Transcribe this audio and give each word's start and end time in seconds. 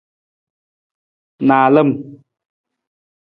Naalam. 1.47 1.89